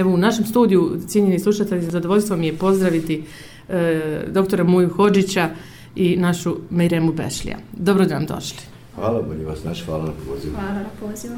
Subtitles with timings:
[0.00, 3.24] Evo u našem studiju, cijenjeni slušatelji, zadovoljstvo mi je pozdraviti
[3.68, 5.48] e, doktora Muju Hođića
[5.96, 7.56] i našu Mejremu Bešlija.
[7.72, 8.58] Dobro da nam došli.
[8.94, 10.54] Hvala, bolje vas naš, hvala na pozivu.
[10.54, 11.34] Hvala na pozivu.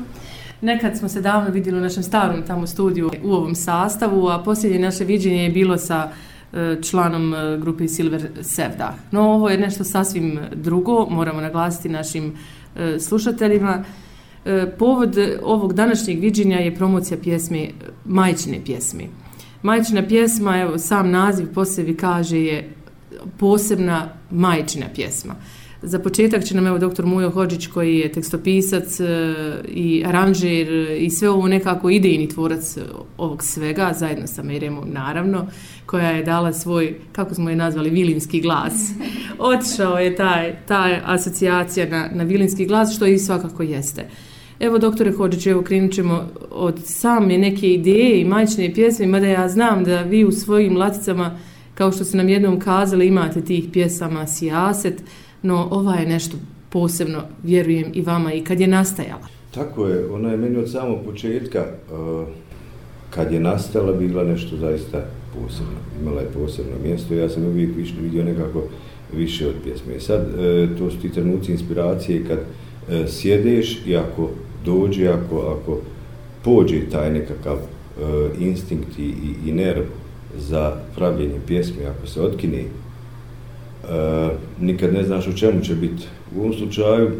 [0.60, 4.78] Nekad smo se davno vidjeli u našem starom tamo studiju u ovom sastavu, a posljednje
[4.78, 6.10] naše viđenje je bilo sa
[6.52, 8.94] e, članom e, grupe Silver Sevda.
[9.10, 12.32] No, ovo je nešto sasvim drugo, moramo naglasiti našim
[12.76, 13.84] e, slušateljima.
[14.78, 17.68] Povod ovog današnjeg viđenja je promocija pjesme,
[18.04, 19.04] majčine pjesme.
[19.62, 22.70] Majčina pjesma, evo, sam naziv po sebi kaže je
[23.38, 25.34] posebna majčina pjesma.
[25.82, 29.04] Za početak će nam evo doktor Mujo Hođić koji je tekstopisac e,
[29.68, 32.78] i aranžer i sve ovo nekako idejni tvorac
[33.18, 35.46] ovog svega, zajedno sa Miremom naravno,
[35.86, 38.90] koja je dala svoj, kako smo je nazvali, vilinski glas.
[39.38, 44.08] Otišao je taj, ta asocijacija na, na vilinski glas, što i svakako jeste.
[44.62, 49.48] Evo, doktore Hođić, evo krenut ćemo od same neke ideje i majčne pjesme, mada ja
[49.48, 51.38] znam da vi u svojim laticama,
[51.74, 55.02] kao što ste nam jednom kazali, imate tih pjesama Sijaset,
[55.42, 56.36] no ova je nešto
[56.70, 59.26] posebno, vjerujem i vama, i kad je nastajala.
[59.54, 61.72] Tako je, ona je meni od samog početka, e,
[63.10, 65.78] kad je nastala, bila nešto zaista posebno.
[66.02, 68.62] Imala je posebno mjesto, ja sam uvijek više vidio nekako
[69.16, 70.00] više od pjesme.
[70.00, 74.30] Sad, e, to su ti trenuci inspiracije kad e, sjedeš i ako
[74.64, 75.78] dođe, ako, ako
[76.44, 77.64] pođe taj nekakav e,
[78.38, 79.82] instinkt i, i, i nerv
[80.36, 82.64] za pravljenje pjesme, ako se otkine,
[83.82, 86.06] E, nikad ne znaš o čemu će biti.
[86.36, 87.10] U ovom slučaju,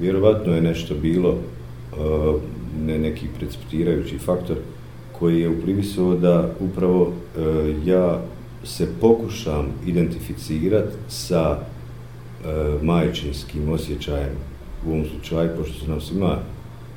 [0.00, 1.96] vjerovatno je nešto bilo, e,
[2.86, 4.56] ne neki precipitirajući faktor,
[5.12, 7.40] koji je uprivisao da upravo e,
[7.84, 8.20] ja
[8.64, 12.48] se pokušam identificirati sa e,
[12.82, 14.34] majčinskim osjećajem
[14.86, 16.38] u ovom slučaju, pošto su nam svima,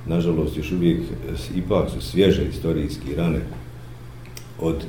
[0.10, 3.40] nažalost, još uvijek e, ipak su svježe istorijski rane
[4.60, 4.86] od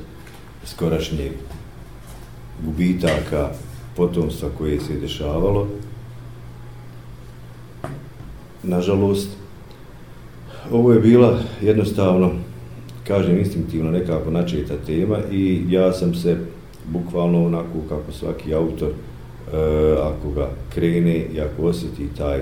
[0.65, 1.31] skorašnjeg
[2.65, 3.49] gubitaka
[3.95, 5.67] potomstva koje se dešavalo.
[8.63, 9.29] Nažalost,
[10.71, 12.31] ovo je bila jednostavno,
[13.07, 16.37] kažem instinktivno, nekako načeta tema i ja sam se
[16.85, 18.95] bukvalno onako kako svaki autor, e,
[20.01, 22.41] ako ga krene i ako osjeti taj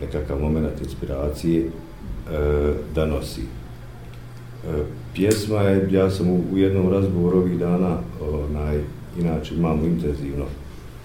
[0.00, 1.70] nekakav moment inspiracije,
[2.32, 3.40] E, da nosi.
[3.40, 3.46] E,
[5.14, 8.80] pjesma je, ja sam u, u jednom razgovoru ovih dana, onaj,
[9.20, 10.44] inače imamo intenzivno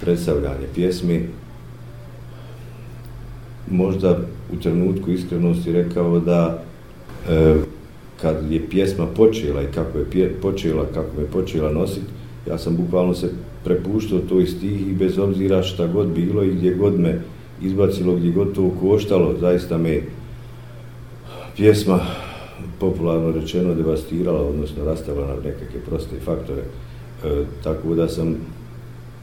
[0.01, 1.27] predstavljanje pjesmi,
[3.71, 4.19] možda
[4.53, 6.63] u trenutku iskrenosti rekao da
[7.29, 7.55] e,
[8.21, 12.05] kad je pjesma počela i kako je pje, počela, kako je počela nositi,
[12.47, 13.29] ja sam bukvalno se
[13.63, 17.21] prepuštao toj stih i bez obzira šta god bilo i gdje god me
[17.61, 20.01] izbacilo, gdje god to koštalo, zaista me
[21.57, 21.99] pjesma
[22.79, 26.61] popularno rečeno devastirala, odnosno rastavila na nekakve proste faktore.
[26.61, 28.35] E, tako da sam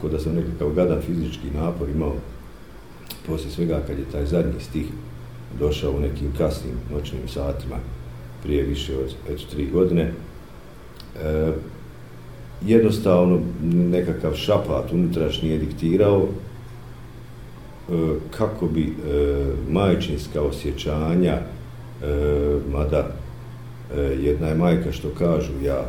[0.01, 2.13] kod da sam nekakav gadan fizički napor imao
[3.27, 4.85] poslije svega kad je taj zadnji stih
[5.59, 7.75] došao u nekim kasnim noćnim satima
[8.43, 10.11] prije više od eto, tri godine
[11.23, 11.51] e,
[12.65, 17.93] jednostavno nekakav šapat unutrašnji je diktirao e,
[18.37, 18.93] kako bi e,
[19.69, 21.39] majčinska osjećanja
[22.05, 23.07] e, mada
[23.95, 25.85] e, jedna je majka što kažu ja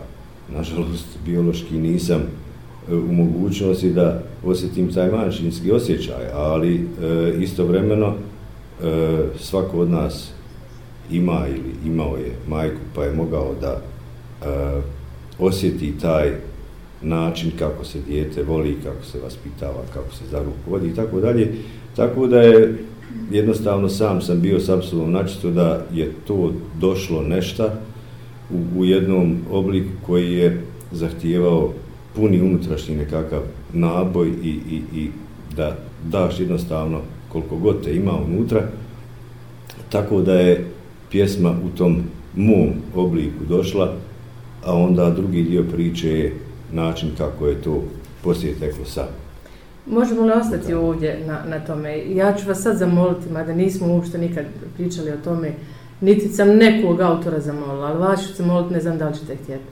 [0.49, 9.23] nažalost biološki nisam e, u mogućnosti da osjetim taj manšinski osjećaj, ali e, istovremeno e,
[9.39, 10.31] svako od nas
[11.11, 14.83] ima ili imao je majku pa je mogao da e,
[15.39, 16.33] osjeti taj
[17.03, 21.21] način kako se dijete voli, kako se vaspitava, kako se za ruku vodi i tako
[21.21, 21.55] dalje.
[21.97, 22.79] Tako da je
[23.31, 27.75] jednostavno sam sam bio s apsolom načisto da je to došlo nešta
[28.51, 30.63] u, u jednom obliku koji je
[30.93, 31.73] zahtijevao
[32.15, 33.41] puni unutrašnji nekakav
[33.73, 35.11] naboj i, i, i
[35.57, 38.63] da daš jednostavno koliko god te ima unutra,
[39.89, 40.65] tako da je
[41.11, 42.03] pjesma u tom
[42.37, 43.95] mom obliku došla,
[44.65, 46.35] a onda drugi dio priče je
[46.73, 47.83] način kako je to
[48.23, 49.26] poslije teklo sam.
[49.87, 50.81] Možemo li ostati da.
[50.81, 52.15] ovdje na, na tome?
[52.15, 54.45] Ja ću vas sad zamoliti, mada nismo uopšte nikad
[54.77, 55.53] pričali o tome,
[56.01, 59.65] niti sam nekog autora zamolila, ali vas ću zamoliti, ne znam da li ćete htjeti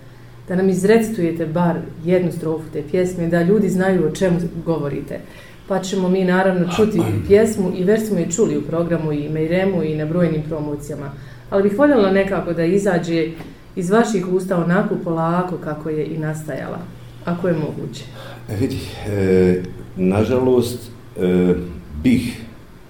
[0.48, 5.20] da nam izrecitujete bar jednu strofu te pjesme, da ljudi znaju o čemu govorite.
[5.68, 9.82] Pa ćemo mi naravno čuti pjesmu i već smo je čuli u programu i Mejremu
[9.82, 11.10] i na brojnim promocijama.
[11.50, 13.28] Ali bih voljela nekako da izađe
[13.76, 16.78] iz vaših usta onako polako kako je i nastajala,
[17.24, 18.04] ako je moguće.
[18.48, 19.62] E, vidi, e,
[19.96, 20.78] nažalost,
[21.16, 21.54] e,
[22.02, 22.40] bih,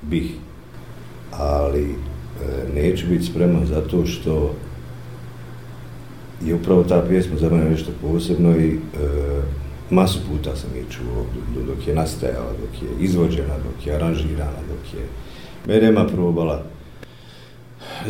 [0.03, 0.35] bih,
[1.31, 1.95] ali e,
[2.75, 4.55] neću biti spreman zato što
[6.45, 8.79] je upravo ta pjesma za mene nešto posebno i e,
[9.91, 11.27] masu puta sam je čuo
[11.67, 15.07] dok je nastajala, dok je izvođena, dok je aranžirana, dok je
[15.67, 16.63] Merema probala.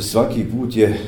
[0.00, 0.98] Svaki put je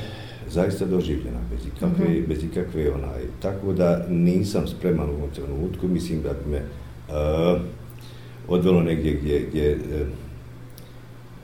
[0.50, 2.26] zaista doživljena, bez ikakve, mm -hmm.
[2.28, 7.60] bez ikakve onaj, tako da nisam spreman u ovom trenutku, mislim da bi me uh,
[8.48, 10.06] odvelo negdje gdje, gdje uh,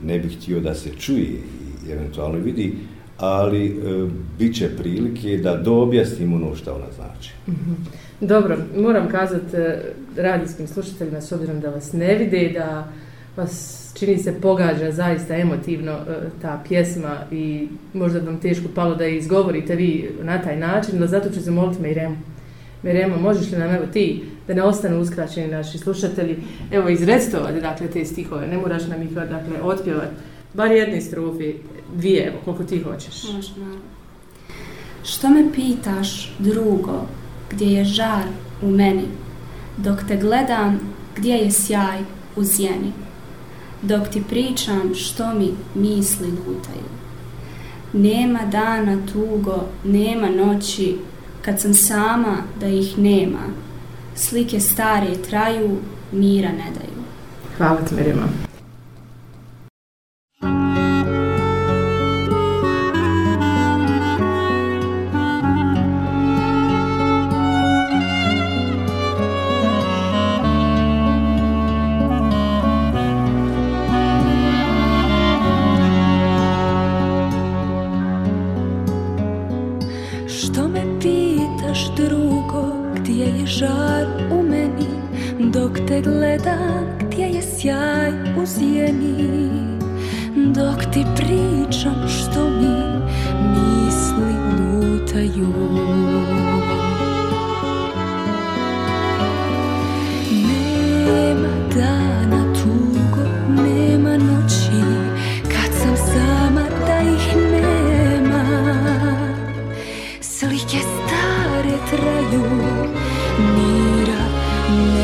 [0.01, 1.39] ne bih htio da se čuje
[1.87, 2.73] i eventualno vidi,
[3.17, 7.31] ali uh, bit će prilike da doobjasnim ono što ona znači.
[7.47, 8.03] Mm -hmm.
[8.27, 9.57] Dobro, moram kazati
[10.17, 12.87] radijskim slušateljima, s obzirom da vas ne vide, da
[13.35, 18.95] Pa vas čini se pogađa zaista emotivno e, ta pjesma i možda vam teško palo
[18.95, 22.17] da je izgovorite vi na taj način, no zato ću se moliti Miremu.
[22.83, 26.37] Miremo, možeš li nam evo ti, da ne ostanu uskraćeni naši slušatelji,
[26.71, 30.15] evo izrectovati dakle te stihove, ne moraš nam ih dakle otpjevati,
[30.53, 31.53] bar jedni strofi,
[31.95, 33.23] dvije, evo, koliko ti hoćeš.
[33.33, 33.61] Možda.
[35.03, 37.07] Što me pitaš, drugo,
[37.51, 38.23] gdje je žar
[38.61, 39.07] u meni,
[39.77, 40.79] dok te gledam,
[41.15, 41.99] gdje je sjaj
[42.35, 43.02] u zjeni?
[43.83, 46.93] Dok ti pričam što mi misli lutaju.
[47.93, 50.97] Nema dana tugo, nema noći,
[51.41, 53.39] kad sam sama da ih nema.
[54.15, 55.77] Slike stare traju,
[56.11, 57.03] mira ne daju.
[57.57, 58.27] Hvala ti, Mirima.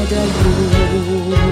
[0.10, 1.49] da luz.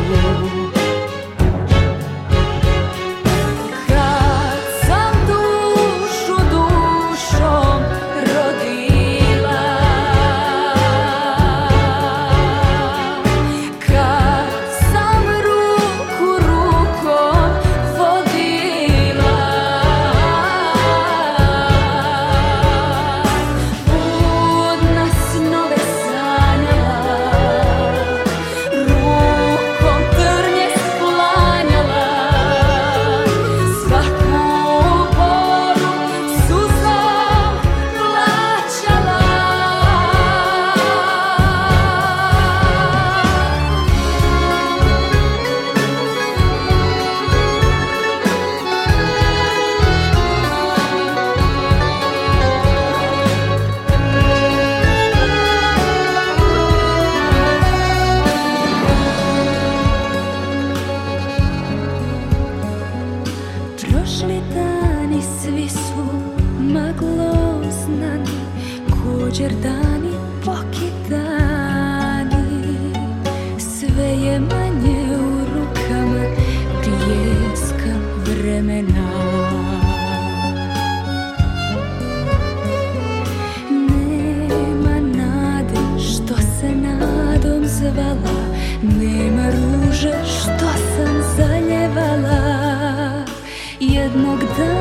[94.18, 94.77] 某个。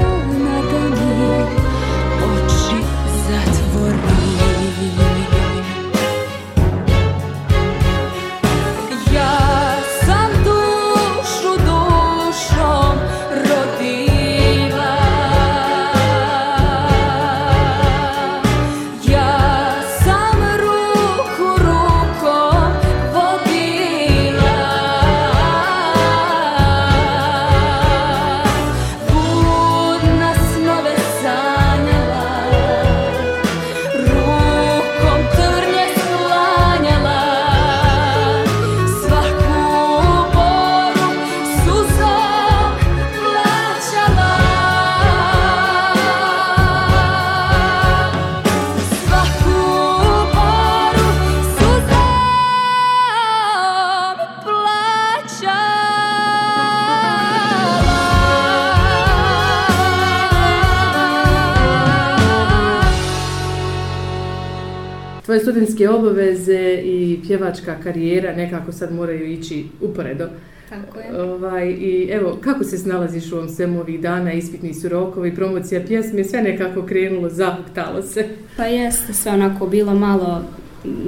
[65.88, 70.28] Obaveze i pjevačka karijera nekako sad moraju ići uporedo.
[70.68, 71.22] Tako je.
[71.22, 75.80] Ovaj, I evo, kako se snalaziš u ovom svemu ovih dana, ispitni su rokovi, promocija
[75.86, 78.28] pjesme, sve nekako krenulo, zahuktalo se.
[78.56, 80.44] Pa jeste sve onako bilo malo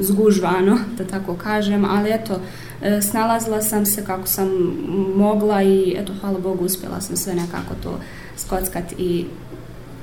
[0.00, 2.40] zgužvano, da tako kažem, ali eto,
[2.82, 4.48] e, snalazila sam se kako sam
[5.16, 8.00] mogla i eto, hvala Bogu, uspjela sam sve nekako to
[8.36, 9.24] skockat i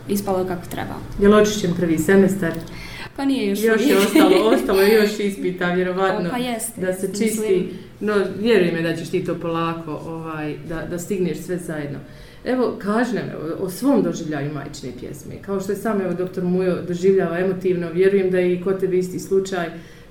[0.08, 0.96] ispalo kako treba.
[1.22, 2.54] Je li očišćen prvi semestar?
[3.16, 7.08] Pa nije još Još je ostalo, ostalo je još ispita, vjerovatno, Pa jeste, da se
[7.08, 7.70] mislim, čisti.
[8.00, 12.00] No, vjeruj me da ćeš ti to polako, ovaj, da, da stigneš sve zajedno.
[12.46, 15.36] Evo, kaži nam evo, o svom doživljaju majčine pjesme.
[15.42, 18.98] Kao što je sam evo, doktor Mujo doživljava emotivno, vjerujem da je i kod tebe
[18.98, 19.66] isti slučaj,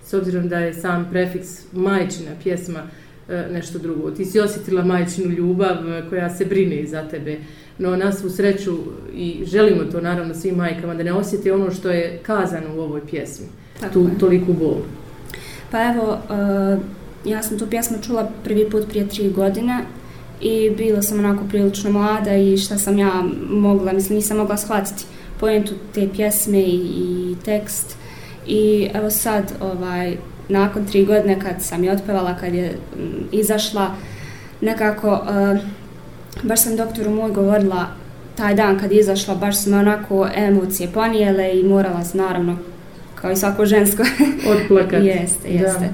[0.04, 2.82] s obzirom da je sam prefiks majčina pjesma
[3.28, 4.10] nešto drugo.
[4.10, 7.36] Ti si osjetila majčinu ljubav e, koja se brine za tebe,
[7.78, 8.76] no na svu sreću
[9.14, 13.00] i želimo to naravno svim majkama da ne osjeti ono što je kazano u ovoj
[13.10, 13.46] pjesmi,
[13.80, 14.18] Tako tu je.
[14.18, 14.76] toliku bol.
[15.70, 16.82] Pa evo, uh,
[17.24, 19.78] ja sam tu pjesmu čula prvi put prije tri godine
[20.40, 25.04] i bila sam onako prilično mlada i šta sam ja mogla, mislim nisam mogla shvatiti
[25.40, 27.96] pojentu te pjesme i, i tekst
[28.46, 30.16] i evo sad, ovaj,
[30.48, 33.94] nakon tri godine kad sam je otpevala, kad je mm, izašla,
[34.60, 35.58] nekako, uh,
[36.42, 37.86] baš sam doktoru moj govorila
[38.36, 42.56] taj dan kad je izašla, baš su me onako emocije ponijele i morala sam naravno,
[43.14, 44.02] kao i svako žensko,
[44.48, 45.04] Otplakat.
[45.14, 45.88] Jeste, jeste.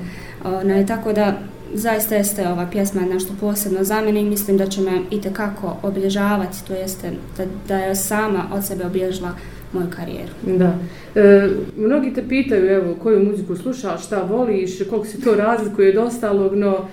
[0.45, 1.35] Onaj, tako da
[1.75, 5.77] zaista jeste ova pjesma nešto posebno za mene i mislim da će me i tekako
[5.83, 9.33] obilježavati, to jeste da, da je sama od sebe obilježila
[9.73, 10.33] moju karijeru.
[10.59, 10.79] Da.
[11.15, 16.07] E, mnogi te pitaju, evo, koju muziku slušaš, šta voliš, koliko se to razlikuje od
[16.07, 16.89] ostalog, no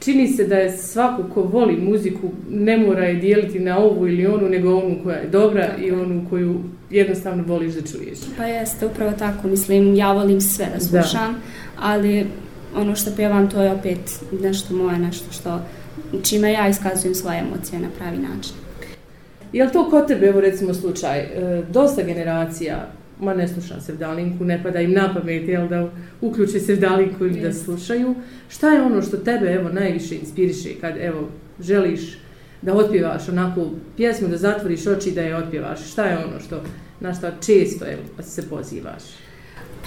[0.00, 4.26] čini se da je svako ko voli muziku ne mora je dijeliti na ovu ili
[4.26, 8.18] onu, nego onu koja je dobra i onu koju jednostavno voliš da čuješ.
[8.36, 11.36] Pa jeste, upravo tako, mislim, ja volim sve da slušam,
[11.80, 12.26] ali
[12.76, 13.98] ono što pjevam to je opet
[14.40, 15.60] nešto moje, nešto što
[16.22, 18.54] čime ja iskazujem svoje emocije na pravi način.
[19.52, 22.88] Je li to kod tebe, evo recimo slučaj, e, dosta generacija,
[23.20, 25.90] ma ne slušam sevdalinku, ne pada im na pamet, jel da
[26.20, 28.14] uključe sevdalinku ili da slušaju.
[28.48, 31.28] Šta je ono što tebe evo najviše inspiriše kad evo
[31.60, 32.18] želiš
[32.62, 35.92] da otpjevaš onako pjesmu, da zatvoriš oči i da je otpjevaš?
[35.92, 36.62] Šta je ono što,
[37.00, 39.02] na što često evo, pa se pozivaš?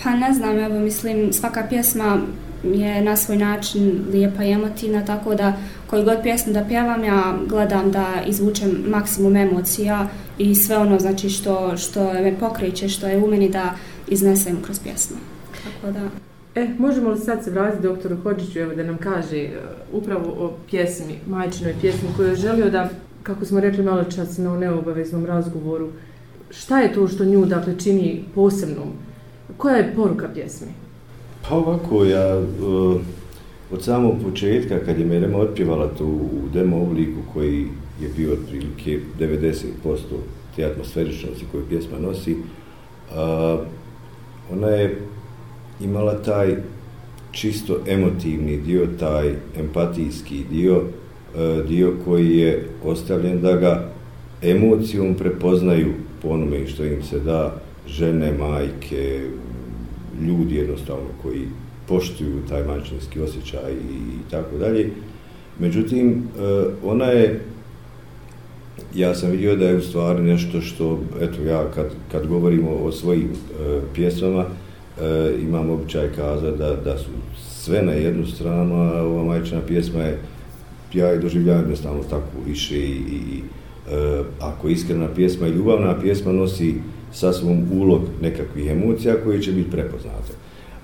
[0.04, 2.22] Pa ne znam, evo mislim svaka pjesma
[2.64, 5.54] je na svoj način lijepa i emotivna, tako da
[5.88, 11.30] koju god pjesmu da pjevam ja gledam da izvučem maksimum emocija i sve ono znači
[11.30, 13.76] što, što me pokreće, što je u meni da
[14.08, 15.18] iznesem kroz pjesmu.
[15.64, 16.10] Tako da,
[16.58, 19.52] E, možemo li sad se vratiti doktoru Hođiću, evo da nam kaže e,
[19.94, 22.90] upravo o pjesmi, majčinoj pjesmi koju je želio da,
[23.24, 25.90] kako smo rekli malo čas na neobaveznom razgovoru,
[26.50, 28.94] šta je to što nju dakle čini posebnom?
[29.58, 30.68] Koja je poruka pjesmi?
[31.50, 33.02] Pa ovako, ja uh,
[33.72, 37.68] od samog početka, kad je Merema otpjevala to u demo obliku koji
[38.02, 39.64] je bio otprilike 90%
[40.56, 43.60] te atmosferičnosti koju pjesma nosi, uh,
[44.52, 45.02] ona je
[45.80, 46.58] imala taj
[47.32, 50.84] čisto emotivni dio, taj empatijski dio,
[51.36, 53.90] e, dio koji je ostavljen da ga
[54.42, 59.30] emocijom prepoznaju po onome što im se da žene, majke,
[60.22, 61.48] ljudi jednostavno koji
[61.88, 64.90] poštuju taj majčinski osjećaj i, i tako dalje.
[65.60, 67.42] Međutim, e, ona je,
[68.96, 72.92] ja sam vidio da je u stvari nešto što, eto ja kad, kad govorimo o
[72.92, 77.10] svojim e, pjesmama, e, imam običaj kazati da, da su
[77.68, 80.20] sve na jednu stranu, a ova majčina pjesma je,
[80.94, 83.42] ja je doživljavam jednostavno tako više i, i, i
[83.92, 89.52] e, ako iskrena pjesma i ljubavna pjesma nosi sa svom ulog nekakvih emocija koji će
[89.52, 90.34] biti prepoznate.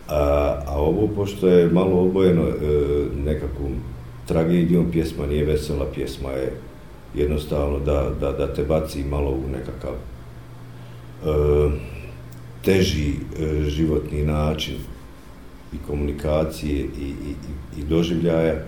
[0.10, 0.20] A,
[0.68, 2.54] a ovo, pošto je malo obojeno e,
[3.26, 3.72] nekakvom
[4.28, 6.52] tragedijom, pjesma nije vesela, pjesma je
[7.16, 11.70] jednostavno da, da, da te baci malo u nekakav e,
[12.66, 14.76] teži e, životni način
[15.74, 17.32] i komunikacije i, i,
[17.78, 18.54] i, i doživljaja.
[18.54, 18.64] E,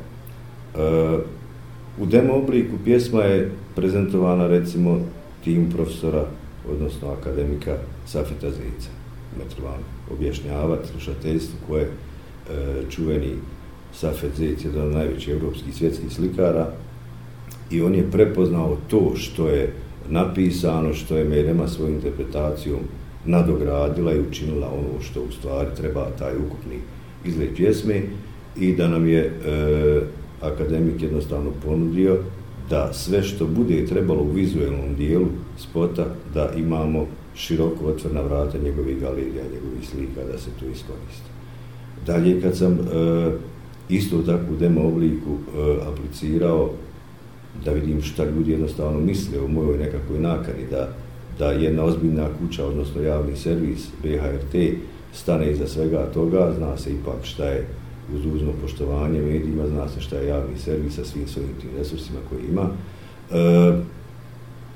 [1.99, 4.99] u demo obliku pjesma je prezentovana recimo
[5.43, 6.25] tim profesora
[6.71, 8.89] odnosno akademika Safeta Zica.
[9.37, 9.79] Ne dakle, trebam
[10.11, 13.31] objašnjavati slušateljstvu koje je čuveni
[13.93, 16.67] Safet Zec, jedan od najvećih evropskih svjetskih slikara,
[17.71, 19.73] i on je prepoznao to što je
[20.09, 22.79] napisano, što je Merema svojom interpretacijom
[23.25, 26.79] nadogradila i učinila ono što u stvari treba taj ukupni
[27.25, 28.01] izgled pjesme
[28.57, 29.31] i da nam je e,
[30.41, 32.17] akademik jednostavno ponudio
[32.69, 38.99] da sve što bude trebalo u vizualnom dijelu spota, da imamo široko otvorna vrata njegovih
[38.99, 41.29] galerija, njegovih slika da se to iskoristi.
[42.05, 43.31] Dalje, kad sam e,
[43.89, 46.69] isto tako u demo obliku e, aplicirao
[47.65, 50.89] da vidim šta ljudi jednostavno misle o mojoj nekakvoj nakani, da,
[51.39, 54.55] da jedna ozbiljna kuća, odnosno javni servis BHRT,
[55.13, 57.67] stane iza svega toga, zna se ipak šta je
[58.15, 62.19] uz uzno poštovanje medijima, zna se šta je javni servis sa svim svojim tim resursima
[62.29, 62.69] koje ima.
[63.31, 63.79] E,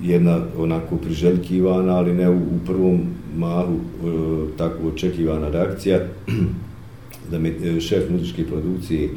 [0.01, 3.01] jedna onako priželjkivana, ali ne u, u prvom
[3.37, 5.99] mahu e, tako očekivana reakcija,
[7.31, 9.09] da mi e, šef muzičke produkcije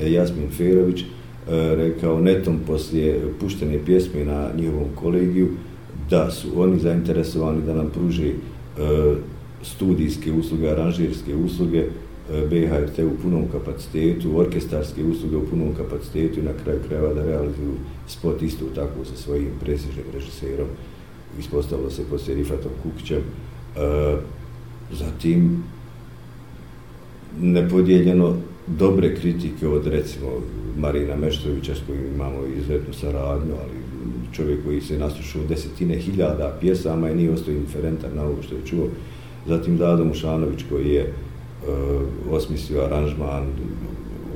[0.00, 1.06] e, Jasmin Ferović e,
[1.74, 5.48] rekao netom poslije puštene pjesme na njihovom kolegiju
[6.10, 8.32] da su oni zainteresovani da nam pruže
[9.62, 11.84] studijske usluge, aranžirske usluge
[12.32, 17.24] E, BHRT u punom kapacitetu, orkestarske usluge u punom kapacitetu i na kraju krajeva da
[17.24, 17.74] realizuju
[18.06, 20.66] spot isto tako sa svojim presižnim režiserom.
[21.38, 23.18] Ispostavilo se poslije Rifatom Kukićem.
[23.18, 24.16] E,
[24.92, 25.64] zatim
[27.40, 30.28] nepodijeljeno dobre kritike od recimo
[30.78, 33.78] Marina Meštrovića s kojim imamo izuzetnu saradnju, ali
[34.32, 38.66] čovjek koji se naslušao desetine hiljada pjesama i nije ostao indiferentan na ovo što je
[38.66, 38.86] čuo.
[39.46, 41.27] Zatim Dado Mušanović koji je uh,
[41.66, 42.00] Eh,
[42.30, 43.46] osmislio aranžman,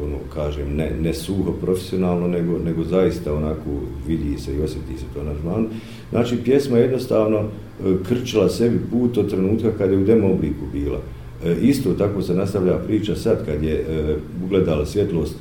[0.03, 3.71] ono, kažem, ne, ne suho profesionalno, nego, nego zaista onako
[4.07, 5.67] vidi se i osjeti se to aranžman.
[6.11, 10.99] Znači, pjesma jednostavno uh, krčila sebi put od trenutka kada je u demo obliku bila.
[11.45, 15.35] E, isto tako se nastavlja priča sad kad je e, ugledala svjetlost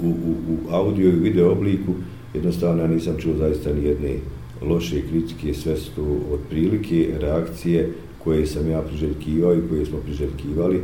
[0.00, 1.92] u, u, u audio i video obliku,
[2.34, 4.14] jednostavno ja nisam čuo zaista ni jedne
[4.62, 7.92] loše kritike, sve su to od prilike, reakcije
[8.28, 10.82] koje sam ja priželjkivao i koje smo priželjkivali e,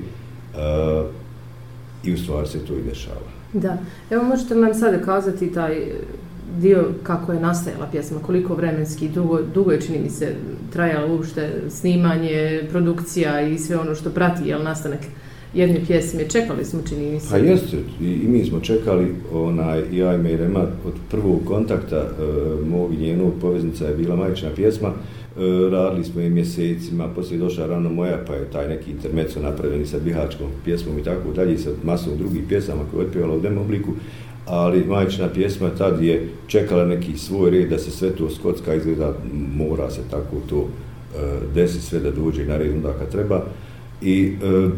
[2.04, 3.28] i u stvari se to i dešava.
[3.52, 3.78] Da,
[4.10, 5.76] evo možete nam sada kazati taj
[6.60, 10.34] dio kako je nastajala pjesma, koliko vremenski, dugo, dugo je čini mi se
[10.72, 15.00] trajalo uopšte snimanje, produkcija i sve ono što prati jel, nastanak
[15.54, 16.28] jedne pjesme.
[16.28, 17.30] Čekali smo, čini mi se.
[17.30, 22.06] Pa jeste, i, i mi smo čekali, onaj, ja i Mejrema, od prvog kontakta e,
[22.66, 27.38] mog i njenog poveznica je bila majčina pjesma, e, E, radili smo je mjesecima, poslije
[27.38, 31.58] došla rano moja, pa je taj neki intermeco napravljeni sa bihačkom pjesmom i tako dalje,
[31.58, 33.92] sa masom drugih pjesama koje je otpjevala u demo obliku,
[34.46, 39.14] ali majčina pjesma tad je čekala neki svoj red da se sve to skotska izgleda,
[39.56, 41.18] mora se tako to e,
[41.54, 43.44] desi sve da dođe na red onda kad treba.
[44.02, 44.68] I e,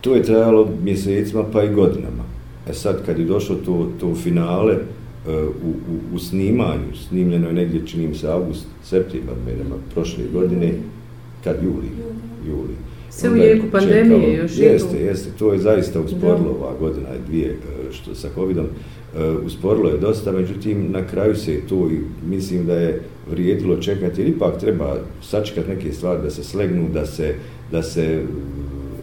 [0.00, 2.24] to je trajalo mjesecima pa i godinama.
[2.70, 4.76] E sad kad je došlo to, to finale
[5.64, 10.72] u, u, u snimanju, snimljeno je negdje činim se august, septembar, menema, prošle godine,
[11.44, 11.88] kad juli,
[12.48, 12.74] juli.
[13.10, 17.92] Sve u jeku pandemije još Jeste, jeste, to je zaista usporilo ova godina dvije e,
[17.92, 18.66] što sa covidom.
[18.66, 24.20] E, usporilo je dosta, međutim na kraju se to i mislim da je vrijedilo čekati,
[24.20, 27.34] jer ipak treba sačekati neke stvari da se slegnu, da se,
[27.72, 28.22] da se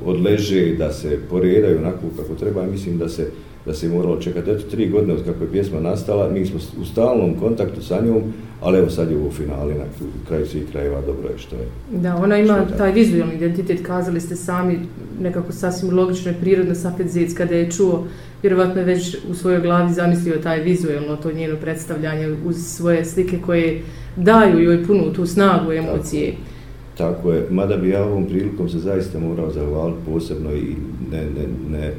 [0.05, 3.31] odleže, da se poredaju onako kako treba, mislim da se
[3.65, 4.51] da se moralo čekati.
[4.51, 8.21] Eto, tri godine od kako je pjesma nastala, mi smo u stalnom kontaktu sa njom,
[8.61, 9.83] ali evo sad je u finali, na
[10.27, 11.67] kraju svih krajeva, dobro je što je.
[11.91, 14.79] Da, ona ima taj vizualni identitet, kazali ste sami,
[15.21, 18.07] nekako sasvim logično i prirodno Safet Zic, kada je čuo,
[18.41, 23.37] vjerovatno je već u svojoj glavi zamislio taj vizualno, to njeno predstavljanje uz svoje slike
[23.45, 23.81] koje
[24.15, 26.31] daju joj punu tu snagu emocije.
[26.31, 30.75] Tako, tako je, mada bi ja ovom prilikom se zaista morao zahvaliti posebno i
[31.11, 31.93] ne, ne, ne,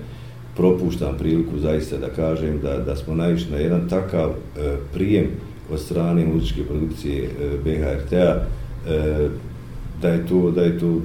[0.57, 5.27] propuštam priliku zaista da kažem da, da smo naišli na jedan takav e, prijem
[5.73, 7.29] od strane muzičke produkcije e,
[7.65, 8.47] BHRT-a
[8.89, 9.29] e,
[10.03, 11.01] da je to da je to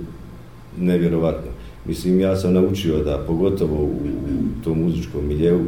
[0.77, 1.51] nevjerovatno.
[1.85, 5.59] Mislim, ja sam naučio da pogotovo u, u tom muzičkom miljeu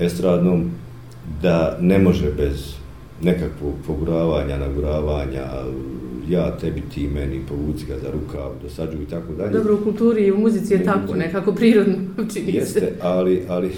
[0.00, 0.70] estradnom
[1.42, 2.74] da ne može bez
[3.22, 5.44] nekakvog poguravanja, naguravanja,
[6.28, 9.50] ja tebi ti meni povuci ga za rukav, dosađu i tako dalje.
[9.50, 11.94] Dobro, u kulturi i u muzici je tako, nekako prirodno
[12.34, 12.58] čini se.
[12.58, 13.70] Jeste, ali, ali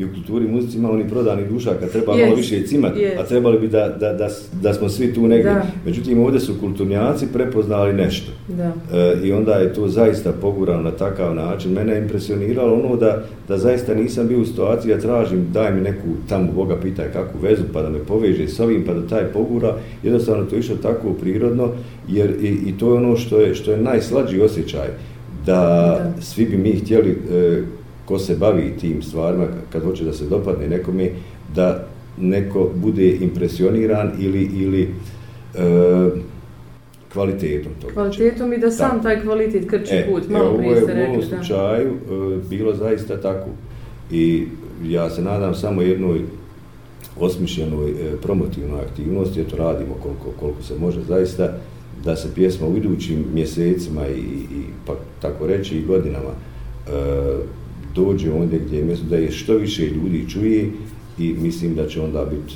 [0.00, 2.24] i u kulturi i muzici ima oni prodani duša kad treba yes.
[2.24, 3.20] malo više cimat, yes.
[3.20, 4.28] a trebali bi da, da, da,
[4.62, 5.54] da smo svi tu negdje.
[5.54, 5.66] Da.
[5.84, 8.32] Međutim, ovdje su kulturnjaci prepoznali nešto.
[8.48, 8.72] Da.
[8.98, 11.72] E, I onda je to zaista pogurano na takav način.
[11.72, 15.80] Mene je impresioniralo ono da, da zaista nisam bio u situaciji, ja tražim, daj mi
[15.80, 19.24] neku tamo, Boga pitaj kakvu vezu, pa da me poveže s ovim, pa da taj
[19.24, 19.74] pogura.
[20.02, 21.68] Jednostavno to išlo tako prirodno
[22.08, 24.88] jer i, i to je ono što je što je najslađi osjećaj
[25.46, 25.52] da,
[26.16, 26.22] da.
[26.22, 27.62] svi bi mi htjeli e,
[28.10, 31.10] ko se bavi tim stvarima kad hoće da se dopadne nekome
[31.54, 31.86] da
[32.18, 34.82] neko bude impresioniran ili ili
[35.54, 36.10] e,
[37.12, 37.92] kvalitetom toga.
[37.92, 39.02] Kvalitetom i da sam tako.
[39.02, 41.10] taj kvalitet krči e, put, malo prije ste rekli.
[41.10, 43.48] U ovom slučaju e, bilo zaista tako.
[44.10, 44.46] I
[44.84, 46.20] ja se nadam samo jednoj
[47.20, 51.52] osmišljenoj e, promotivnoj aktivnosti, eto radimo koliko, koliko se može zaista,
[52.04, 56.30] da se pjesma u idućim mjesecima i, i pa tako reći i godinama
[56.88, 57.59] e,
[57.94, 60.70] dođe onda gdje je mjesto da je što više ljudi čuje
[61.18, 62.54] i mislim da će onda biti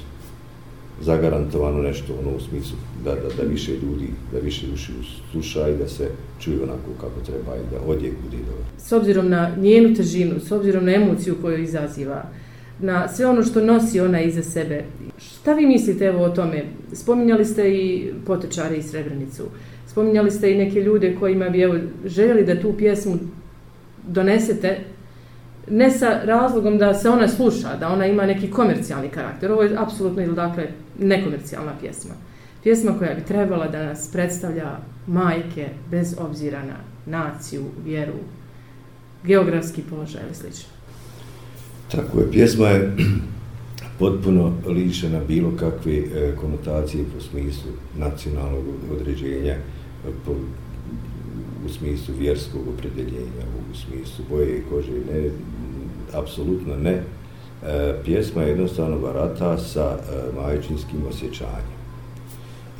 [1.02, 4.92] zagarantovano nešto ono u smislu da, da, da više ljudi, da više duši
[5.30, 8.64] sluša i da se čuje onako kako treba i da odjek bude dobro.
[8.78, 12.22] S obzirom na njenu težinu, s obzirom na emociju koju izaziva,
[12.80, 14.84] na sve ono što nosi ona iza sebe,
[15.18, 16.64] šta vi mislite evo o tome?
[16.92, 19.42] Spominjali ste i potečare i Srebrenicu,
[19.86, 23.18] spominjali ste i neke ljude kojima bi evo, željeli da tu pjesmu
[24.08, 24.78] donesete
[25.70, 29.52] ne sa razlogom da se ona sluša, da ona ima neki komercijalni karakter.
[29.52, 32.14] Ovo je apsolutno ili dakle nekomercijalna pjesma.
[32.62, 38.12] Pjesma koja bi trebala da nas predstavlja majke bez obzira na naciju, vjeru,
[39.24, 40.68] geografski položaj ili slično.
[41.90, 42.96] Tako je, pjesma je
[43.98, 49.60] potpuno lišena bilo kakve e, konotacije po smislu nacionalnog određenja, e,
[50.24, 50.32] po,
[51.66, 55.30] u smislu vjerskog opredeljenja, u smislu boje i kože, ne,
[56.14, 56.92] apsolutno ne.
[56.92, 61.74] E, pjesma je jednostavno barata sa e, majčinskim osjećanjem.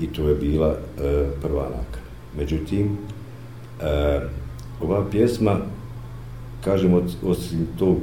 [0.01, 2.05] I to je bila e, prva nakana.
[2.38, 2.99] Međutim,
[3.81, 4.20] e,
[4.81, 5.57] ova pjesma,
[6.64, 7.97] kažem, od, osim tog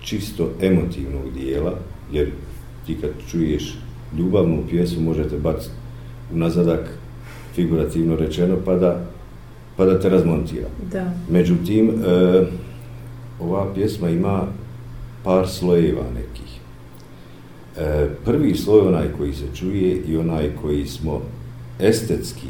[0.00, 1.72] čisto emotivnog dijela,
[2.12, 2.30] jer
[2.86, 3.78] ti kad čuješ
[4.18, 5.74] ljubavnu pjesmu možete baciti
[6.32, 6.98] u nazadak
[7.54, 9.04] figurativno rečeno pa da,
[9.76, 10.68] pa da te razmontira.
[10.92, 11.12] Da.
[11.30, 12.44] Međutim, e,
[13.40, 14.46] ova pjesma ima
[15.24, 16.60] par slojeva nekih.
[17.76, 21.20] E, prvi sloj onaj koji se čuje i onaj koji smo
[21.80, 22.48] estetski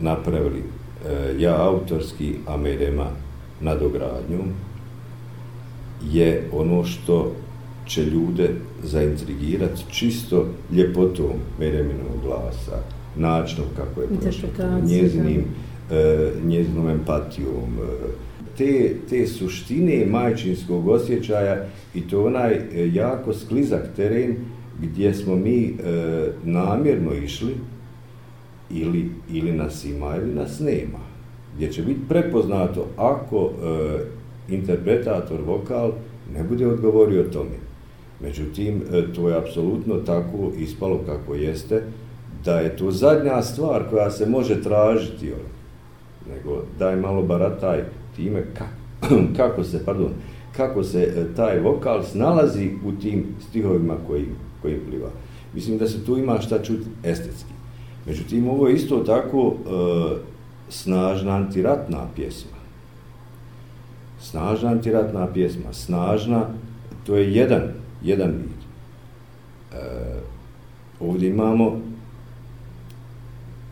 [0.00, 0.62] napravili,
[1.06, 3.06] e, ja autorski, a Merema
[3.60, 4.48] nadogradnjom,
[6.12, 7.32] je ono što
[7.86, 8.50] će ljude
[8.82, 12.78] zaintrigirati čisto ljepotom Mereminog glasa,
[13.16, 14.48] načinom kako je prošlo,
[14.86, 15.44] njezinim,
[15.90, 23.82] e, njezinom empatijom, e, te, te suštine majčinskog osjećaja i to onaj e, jako sklizak
[23.96, 24.36] teren
[24.82, 25.72] gdje smo mi e,
[26.44, 27.54] namjerno išli
[28.70, 30.98] ili, ili nas ima ili nas nema.
[31.56, 35.92] Gdje će biti prepoznato ako e, interpretator vokal
[36.34, 37.70] ne bude odgovorio tome.
[38.20, 41.82] Međutim, e, to je apsolutno tako ispalo kako jeste,
[42.44, 45.32] da je to zadnja stvar koja se može tražiti.
[45.32, 45.50] Ono.
[46.34, 47.84] Nego daj malo barataj
[48.16, 50.12] time kako, kako se, pardon,
[50.56, 54.26] kako se e, taj vokal snalazi u tim stihovima koji,
[54.62, 55.10] koji pliva.
[55.54, 57.52] Mislim da se tu ima šta čuti estetski.
[58.06, 59.70] Međutim, ovo je isto tako e,
[60.68, 62.60] snažna antiratna pjesma.
[64.20, 66.46] Snažna antiratna pjesma, snažna,
[67.06, 67.62] to je jedan,
[68.02, 68.60] jedan vid.
[69.72, 70.20] E,
[71.00, 71.80] ovdje imamo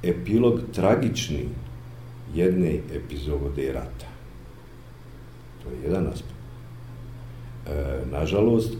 [0.02, 1.48] epilog tragični
[2.34, 4.07] jedne epizode rata.
[5.62, 6.38] To je jedan aspekt.
[7.66, 8.72] E, nažalost,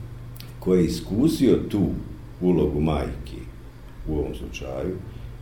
[0.60, 1.88] ko je iskusio tu
[2.40, 3.40] ulogu majke
[4.08, 4.96] u ovom slučaju,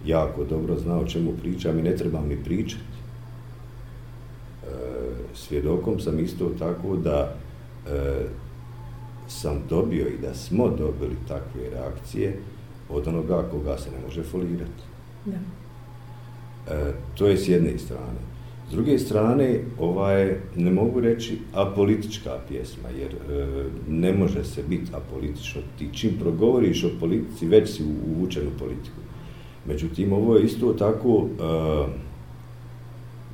[0.07, 2.99] jako dobro zna o čemu pričam i ne trebam ni pričati.
[4.63, 4.69] E,
[5.35, 7.35] svjedokom sam isto tako da
[7.87, 8.27] e,
[9.29, 12.37] sam dobio i da smo dobili takve reakcije
[12.89, 14.83] od onoga koga se ne može folirati.
[15.25, 15.37] Da.
[16.75, 18.38] E, to je s jedne strane.
[18.69, 23.47] S druge strane, ovaj, ne mogu reći, apolitička pjesma, jer e,
[23.89, 25.61] ne može se biti apolitično.
[25.79, 28.97] Ti čim progovoriš o politici, već si uvučen u politiku.
[29.67, 31.43] Međutim, ovo je isto tako e,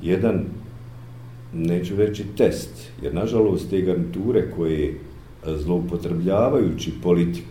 [0.01, 0.45] jedan,
[1.53, 4.99] neću reći, test, jer nažalost te garniture koje
[5.45, 7.47] zloupotrebljavajući politiku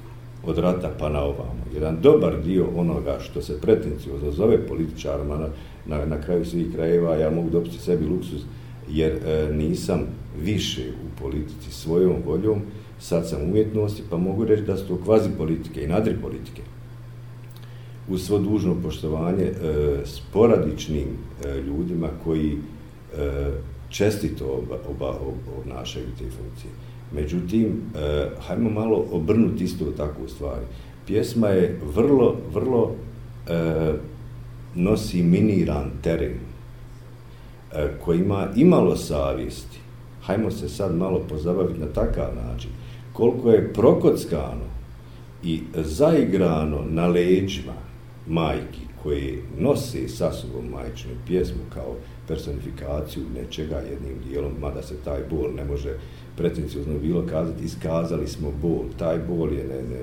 [0.46, 5.48] od rata pa na ovamo, jedan dobar dio onoga što se pretencijozno zove političarima,
[5.86, 8.42] na, na, kraju svih krajeva ja mogu dopustiti sebi luksus
[8.90, 10.06] jer e, nisam
[10.42, 12.60] više u politici svojom voljom,
[12.98, 16.62] sad sam umjetnosti, pa mogu reći da su to kvazi politike i nadri politike.
[18.08, 19.54] U svo dužno poštovanje e,
[20.04, 23.50] sporadičnim e, ljudima koji e,
[23.88, 25.18] čestito oba, oba,
[25.60, 26.72] obnašaju te funkcije.
[27.12, 30.64] Međutim, e, hajmo malo obrnuti isto takvu stvari.
[31.06, 32.94] Pjesma je vrlo, vrlo
[33.48, 33.92] e,
[34.74, 36.38] nosi miniran teren
[37.72, 39.78] e, koji ima imalo savjesti,
[40.22, 42.70] hajmo se sad malo pozabaviti na takav način,
[43.12, 44.74] koliko je prokockano
[45.42, 47.72] i zaigrano na leđima
[48.28, 51.96] majki koje nose sa sobom majčinu pjesmu kao
[52.28, 55.98] personifikaciju nečega jednim dijelom, mada se taj bol ne može
[56.36, 60.00] pretencijozno bilo kazati, iskazali smo bol, taj bol je ne, ne,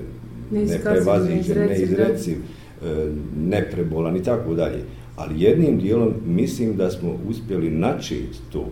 [0.52, 4.82] ne prevaziđen, neizreciv, ne neprebolan i tako dalje.
[5.16, 8.66] Ali jednim dijelom mislim da smo uspjeli načeti to.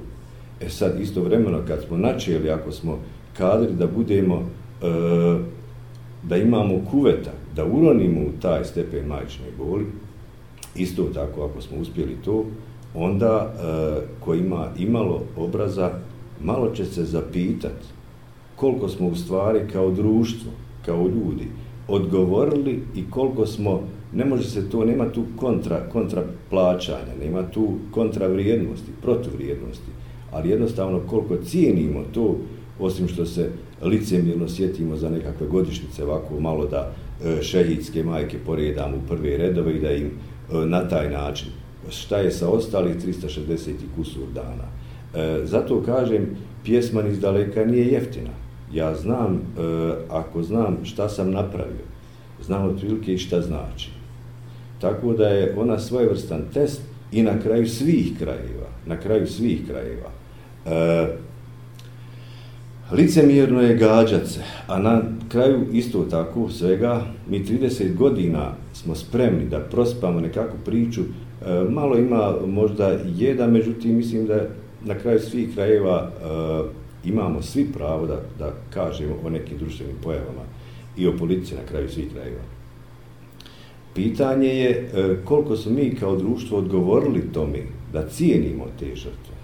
[0.60, 2.98] E sad, istovremeno, kad smo načeli, ako smo
[3.36, 4.42] kadri da budemo,
[4.82, 4.86] e,
[6.22, 9.86] da imamo kuveta, da uronimo u taj stepen majčne boli,
[10.76, 12.44] isto tako, ako smo uspjeli to,
[12.94, 15.90] onda e, ko ima imalo obraza,
[16.42, 17.86] malo će se zapitati
[18.56, 20.50] koliko smo u stvari kao društvo,
[20.86, 21.48] kao ljudi,
[21.90, 27.68] odgovorili i koliko smo, ne može se to, nema tu kontra, kontra plaćanja, nema tu
[27.90, 29.90] kontra vrijednosti, protuvrijednosti,
[30.31, 32.37] ali jednostavno koliko cijenimo to,
[32.79, 33.50] osim što se
[33.83, 36.92] licemjerno sjetimo za nekakve godišnjice, ovako malo da
[37.24, 41.48] e, šehidske majke poredamo u prve redove i da im e, na taj način,
[41.90, 44.64] šta je sa ostalih 360 kusur dana.
[45.14, 46.26] E, zato kažem,
[46.64, 48.31] pjesman iz daleka nije jeftina.
[48.74, 49.40] Ja znam, e,
[50.11, 51.87] ako znam šta sam napravio,
[52.42, 53.90] znam otprilike i šta znači.
[54.80, 56.80] Tako da je ona svojevrstan test
[57.12, 60.11] i na kraju svih krajeva, na kraju svih krajeva.
[60.66, 61.06] E,
[62.92, 69.48] licemjerno je gađat se, a na kraju isto tako svega, mi 30 godina smo spremni
[69.50, 71.04] da prospamo nekakvu priču, e,
[71.68, 74.40] malo ima možda jedan, međutim mislim da
[74.85, 80.42] na kraju svih krajeva e, imamo svi pravo da, da kažemo o nekim društvenim pojavama
[80.96, 82.42] i o politici na kraju svih krajeva.
[83.94, 87.58] Pitanje je e, koliko smo mi kao društvo odgovorili tome
[87.92, 89.34] da cijenimo te žrtve.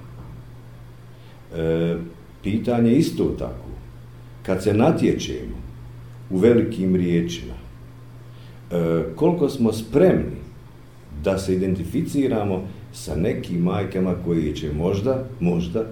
[1.57, 1.97] E,
[2.42, 3.69] pitanje isto tako,
[4.42, 5.57] kad se natječemo
[6.31, 7.55] u velikim riječima,
[8.71, 10.37] e, koliko smo spremni
[11.25, 15.85] da se identificiramo sa nekim majkama koji će možda, možda,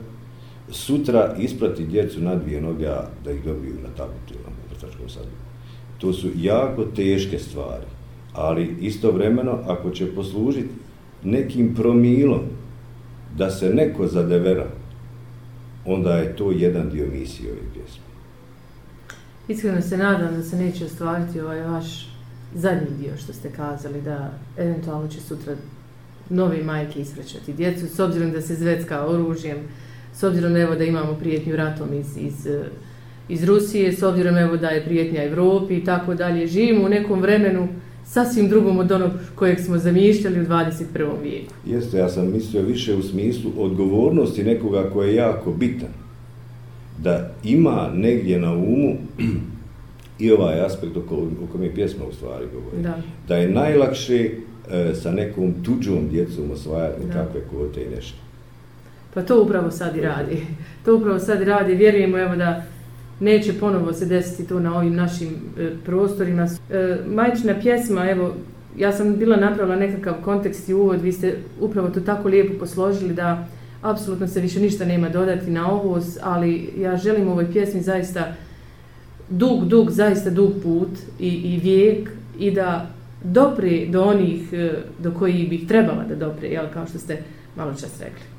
[0.70, 2.88] sutra isprati djecu na dvije noge
[3.24, 5.29] da ih dobiju na tabutu na vrtačkom sadu.
[5.98, 7.87] To su jako teške stvari,
[8.33, 10.68] ali istovremeno ako će poslužiti
[11.24, 12.42] nekim promilom
[13.37, 14.66] da se neko zadevera,
[15.87, 18.05] onda je to jedan dio misije ove pjesme.
[19.48, 22.09] Iskreno se nadam da se neće ostvariti ovaj vaš
[22.55, 25.57] zadnji dio što ste kazali, da eventualno će sutra
[26.31, 29.57] novi majke ispraćati djecu, s obzirom da se zvecka oružjem,
[30.14, 32.46] s obzirom evo da imamo prijetnju ratom iz, iz,
[33.29, 36.46] iz Rusije, s obzirom evo da je prijetnja Evropi i tako dalje.
[36.46, 37.68] Živimo u nekom vremenu
[38.07, 41.22] sasvim drugom od onog kojeg smo zamišljali u 21.
[41.22, 41.53] vijeku.
[41.66, 45.88] Jeste, ja sam mislio više u smislu odgovornosti nekoga koji je jako bitan.
[46.98, 48.96] Da ima negdje na umu
[50.18, 51.03] i ovaj aspekt o
[51.53, 52.83] kojem je pjesma u stvari govori.
[52.83, 52.98] Da.
[53.29, 54.31] da je najlakše
[54.70, 58.23] e, sa nekom tuđom djecom osvajati nekakve kvote i nešto.
[59.14, 60.46] Pa to upravo sad i radi.
[60.85, 61.74] To upravo sad i radi.
[61.74, 62.62] Vjerujemo evo da
[63.20, 66.48] neće ponovo se desiti to na ovim našim e, prostorima.
[66.70, 68.35] E, majčina pjesma, evo,
[68.79, 73.14] ja sam bila napravila nekakav kontekst i uvod, vi ste upravo to tako lijepo posložili
[73.14, 73.46] da
[73.83, 78.35] apsolutno se više ništa nema dodati na ovo, ali ja želim ovoj pjesmi zaista
[79.29, 82.87] dug, dug, zaista dug put i, i vijek i da
[83.22, 87.22] dopre do onih e, do kojih bih trebala da dopre, jel, kao što ste
[87.57, 88.34] malo čas rekli.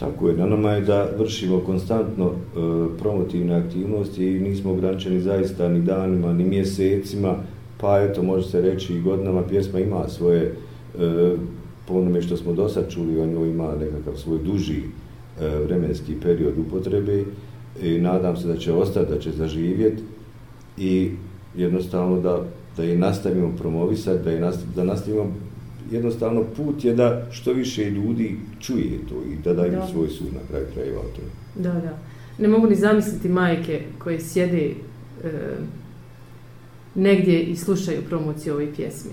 [0.00, 2.32] Tako je, na nama je da vršimo konstantno e,
[2.98, 7.34] promotivne aktivnosti i nismo ograničeni zaista ni danima, ni mjesecima,
[7.80, 11.36] pa eto, može se reći i godinama pjesma ima svoje, e,
[11.88, 16.54] po onome što smo do sad čuli, on ima nekakav svoj duži e, vremenski period
[16.58, 17.24] upotrebe
[17.82, 20.02] i nadam se da će ostati, da će zaživjeti
[20.78, 21.10] i
[21.56, 22.44] jednostavno da,
[22.76, 25.26] da je nastavimo promovisati, da, je nastavimo, da nastavimo
[25.90, 29.86] jednostavno put je da što više ljudi čuje to i da daju da.
[29.86, 31.28] svoj sud na kraju krajeva o tome.
[31.54, 31.98] Da, da.
[32.38, 34.74] Ne mogu ni zamisliti majke koje sjede e,
[36.94, 39.12] negdje i slušaju promociju ove pjesme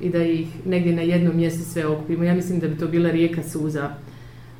[0.00, 2.24] i da ih negdje na jednom mjestu sve okupimo.
[2.24, 3.90] Ja mislim da bi to bila rijeka suza.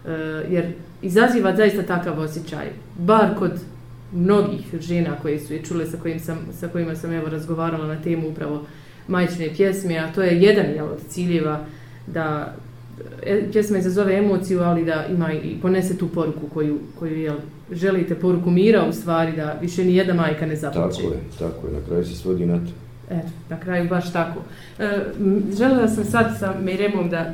[0.07, 0.11] E,
[0.51, 0.73] jer
[1.03, 2.67] izaziva zaista takav osjećaj.
[2.99, 3.53] Bar kod
[4.13, 8.03] mnogih žena koje su je čule sa, kojim sam, sa kojima sam evo razgovarala na
[8.03, 8.67] temu upravo
[9.09, 11.65] majčine pjesme, a to je jedan jel, od ciljeva
[12.07, 12.55] da
[13.23, 17.37] e, pjesma izazove emociju, ali da ima i ponese tu poruku koju, koju jel,
[17.73, 21.03] želite, poruku mira u stvari, da više ni jedna majka ne započe.
[21.03, 22.71] Tako je, tako je, na kraju se svodi na to.
[23.11, 24.41] Eto, na kraju baš tako.
[24.79, 24.99] E,
[25.59, 27.33] želela sam sad sa Miremom da,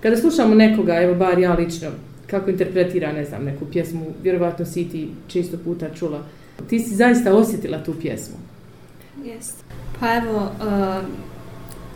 [0.00, 1.88] kada slušamo nekoga, evo bar ja lično,
[2.26, 6.22] kako interpretira, ne znam, neku pjesmu, vjerovatno si ti često puta čula,
[6.68, 8.36] ti si zaista osjetila tu pjesmu.
[9.22, 9.64] Jeste.
[10.00, 11.04] Pa evo, uh,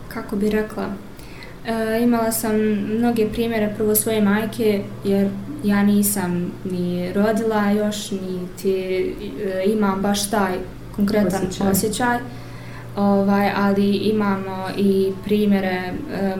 [0.08, 2.56] kako bi rekla, uh, imala sam
[2.98, 5.28] mnoge primjere prvo svoje majke, jer
[5.64, 10.58] ja nisam ni rodila još, ni ti uh, imam baš taj
[10.98, 11.70] konkretan osjećaj.
[11.70, 12.18] osjećaj.
[12.96, 15.92] ovaj, ali imamo i primjere e,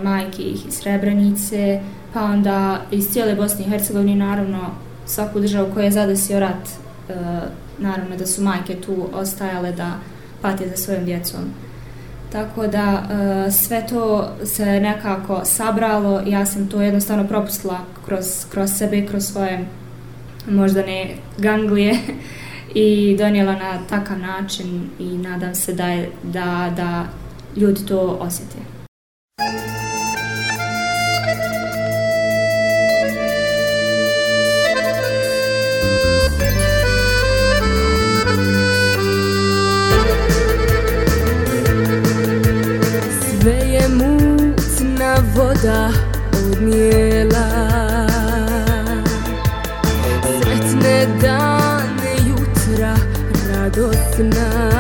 [0.03, 1.81] majki iz Srebrenice,
[2.13, 4.71] pa onda iz cijele Bosne i Hercegovine, naravno
[5.07, 6.69] svaku državu koja je zadesio rat,
[7.09, 7.15] e,
[7.79, 9.93] naravno da su majke tu ostajale da
[10.43, 11.41] pati za svojom djecom.
[12.33, 18.71] Tako da e, sve to se nekako sabralo, ja sam to jednostavno propustila kroz, kroz
[18.79, 19.65] sebe, kroz svoje
[20.51, 21.99] možda ne ganglije
[22.75, 27.05] i donijela na takav način i nadam se da, je, da, da
[27.57, 28.59] ljudi to osjete.
[45.39, 45.91] Voda
[46.33, 47.49] odnijela.
[50.41, 52.95] Sretne dane jutra
[53.49, 54.78] radosna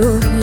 [0.00, 0.39] dormir.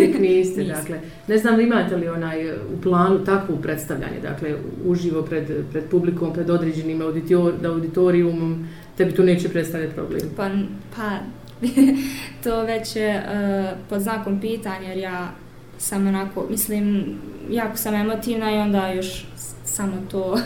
[0.00, 1.00] Uvijek niste, dakle.
[1.28, 6.50] Ne znam imate li onaj u planu takvu predstavljanje, dakle, uživo pred, pred publikom, pred
[6.50, 10.20] određenim auditor, auditorijumom, tebi tu neće predstavljati problem.
[10.36, 10.50] Pa,
[10.96, 11.18] pa
[12.44, 15.30] to već je uh, pod znakom pitanja jer ja
[15.78, 17.14] sam onako, mislim,
[17.50, 19.26] jako sam emotivna i onda još
[19.64, 20.38] samo to,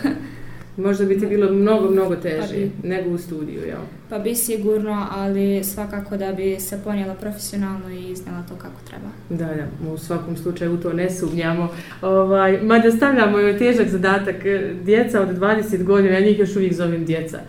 [0.77, 2.71] Možda bi ti bilo mnogo, mnogo Pa teže bi.
[2.83, 3.81] nego u studiju, jel?
[4.15, 9.07] Pa bi sigurno, ali svakako da bi se ponijela profesionalno i iznala to kako treba.
[9.29, 11.69] Da, da, u svakom slučaju u to ne sumnjamo.
[12.01, 16.73] Ovaj, mada stavljamo joj težak zadatak, e, djeca od 20 godina, ja njih još uvijek
[16.73, 17.39] zovem djeca.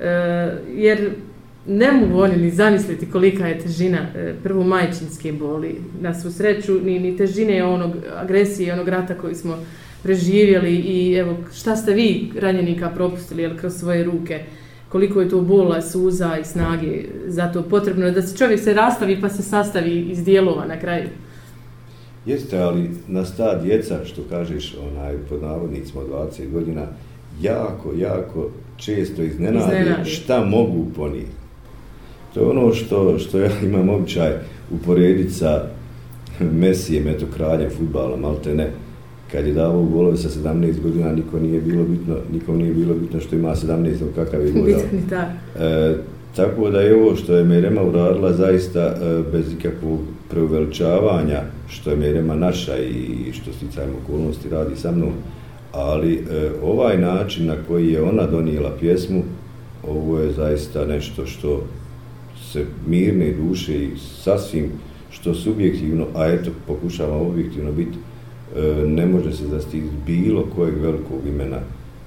[0.00, 0.06] E,
[0.74, 1.10] jer
[1.66, 5.80] ne mogu oni ni zamisliti kolika je težina e, prvo majčinske boli.
[6.00, 9.58] Na svu sreću, ni, ni težine onog agresije, onog rata koji smo
[10.02, 14.44] preživjeli i evo šta ste vi ranjenika propustili jel, kroz svoje ruke
[14.88, 19.20] koliko je to bola, suza i snage zato potrebno je da se čovjek se rastavi
[19.20, 21.08] pa se sastavi iz dijelova na kraju.
[22.26, 26.86] Jeste, ali nas ta djeca, što kažeš, onaj, pod navodnicima od 20 godina,
[27.40, 30.10] jako, jako često iznenadi Iznenadi.
[30.10, 31.30] šta mogu ponijeti.
[32.34, 34.32] To je ono što, što ja imam običaj
[34.70, 35.62] uporediti sa
[36.40, 38.70] Messi je meto kraljem futbala, malte ne.
[39.32, 43.20] Kad je davao golove sa 17 godina, niko nije bilo bitno, nikom nije bilo bitno
[43.20, 44.80] što ima 17, kakav je gol dao.
[44.82, 45.32] Bitni, da.
[45.64, 45.96] E,
[46.36, 50.00] tako da je ovo što je Merema uradila zaista e, bez ikakvog
[50.30, 55.12] preuveličavanja, što je Merema naša i što sticajem okolnosti radi sa mnom,
[55.72, 59.22] ali e, ovaj način na koji je ona donijela pjesmu,
[59.88, 61.62] ovo je zaista nešto što
[62.52, 63.90] se mirne duše i
[64.22, 64.70] sasvim
[65.10, 67.98] što subjektivno, a eto pokušava objektivno biti,
[68.86, 71.58] ne može se zastiti bilo kojeg velikog imena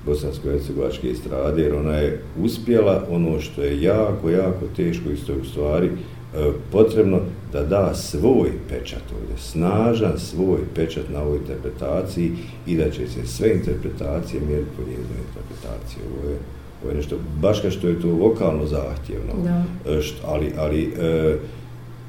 [0.06, 5.40] bosansko-hercegovačke estrade, jer ona je uspjela ono što je jako, jako teško i što je
[5.40, 7.20] u stvari e, potrebno
[7.54, 12.32] da da svoj pečat ovdje, snažan svoj pečat na ovoj interpretaciji
[12.68, 16.02] i da će se sve interpretacije mjeriti po njezinoj interpretaciji.
[16.22, 16.38] Ovo je,
[16.84, 19.64] ovo je nešto, baš kao što je to vokalno zahtjevno, Da.
[19.92, 21.38] e, što, ali, ali e,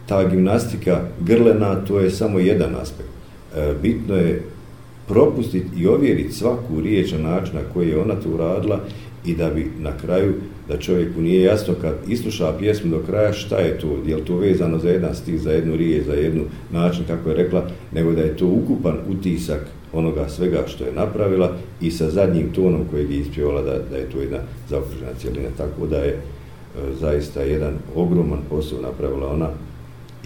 [0.06, 3.09] ta gimnastika grlena, to je samo jedan aspekt.
[3.56, 4.42] E, bitno je
[5.08, 8.80] propustiti i ovjeriti svaku riječ na način na koji je ona to uradila
[9.26, 10.34] i da bi na kraju,
[10.68, 14.36] da čovjeku nije jasno kad isluša pjesmu do kraja šta je to, je li to
[14.36, 16.42] vezano za jedan stih, za jednu riječ, za jednu
[16.72, 19.60] način kako je rekla, nego da je to ukupan utisak
[19.92, 24.10] onoga svega što je napravila i sa zadnjim tonom kojeg je ispjevala da, da je
[24.10, 24.38] to jedna
[24.68, 25.48] zaokružena cijelina.
[25.56, 26.18] Tako da je e,
[27.00, 29.48] zaista jedan ogroman posao napravila ona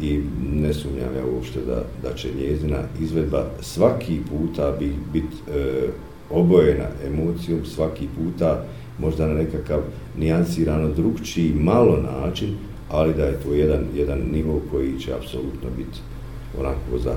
[0.01, 0.21] i
[0.53, 5.89] ne sumnjam ja uopšte da, da će njezina izvedba svaki puta bi, biti e,
[6.31, 8.65] obojena emocijom, svaki puta
[8.99, 9.81] možda na nekakav
[10.19, 12.57] nijansirano drugčiji, malo način,
[12.91, 15.99] ali da je to jedan, jedan nivo koji će apsolutno biti
[16.59, 17.17] onako za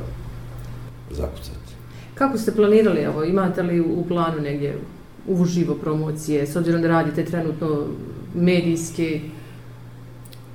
[1.11, 1.57] zakucati.
[2.15, 3.23] Kako ste planirali ovo?
[3.23, 4.77] Imate li u planu negdje
[5.27, 7.85] uživo promocije, s obzirom da radite trenutno
[8.35, 9.19] medijske,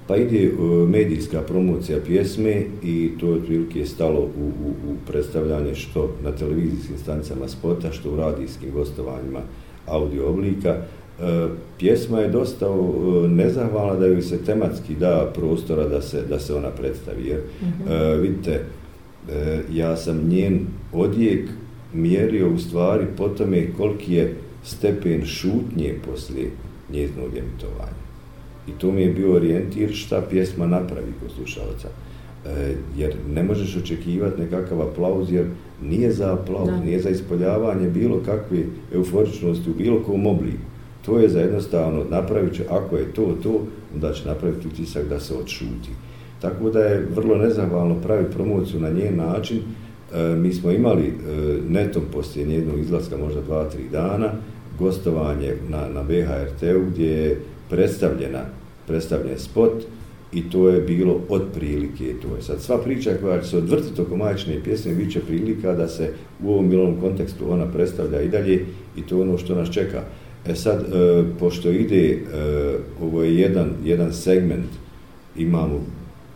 [0.07, 0.51] Pa ide e,
[0.87, 6.99] medijska promocija pjesme i to je otprilike stalo u, u, u predstavljanje što na televizijskim
[6.99, 9.41] stanicama spota, što u radijskim gostovanjima
[9.87, 10.69] audio oblika.
[10.69, 10.83] E,
[11.79, 16.55] pjesma je dosta e, nezahvalna da joj se tematski da prostora da se, da se
[16.55, 17.27] ona predstavi.
[17.27, 17.41] Jer,
[17.91, 18.61] e, vidite,
[19.31, 21.51] e, ja sam njen odjek
[21.95, 26.51] mjerio u stvari po tome koliki je stepen šutnje poslije
[26.93, 28.02] njezinog emitovanja.
[28.69, 31.89] I to mi je bio orijentir šta pjesma napravi kod slušalca.
[32.47, 35.47] E, jer ne možeš očekivati nekakav aplauz, jer
[35.83, 36.81] nije za aplauz, Da.
[36.81, 38.59] nije za ispoljavanje bilo kakve
[38.95, 40.73] euforičnosti u bilo kom obliku.
[41.07, 45.21] To je za jednostavno napravit će, ako je to to, onda će napraviti utisak da
[45.21, 45.91] se odšuti.
[46.41, 49.59] Tako da je vrlo nezahvalno pravi promociju na njen način.
[49.59, 51.13] E, mi smo imali e,
[51.69, 54.33] netom poslije njenog izlaska možda dva, tri dana,
[54.79, 57.41] gostovanje na, na BHRT-u gdje je
[57.73, 58.45] predstavljena,
[58.87, 59.83] predstavljen spot
[60.33, 62.43] i to je bilo otprilike to je.
[62.43, 66.11] Sad sva priča koja će se odvrtiti oko majčne pjesme bit će prilika da se
[66.43, 68.65] u ovom milom kontekstu ona predstavlja i dalje
[68.97, 70.03] i to je ono što nas čeka.
[70.47, 72.19] E sad, e, pošto ide, e,
[73.03, 74.67] ovo je jedan, jedan segment,
[75.37, 75.81] imamo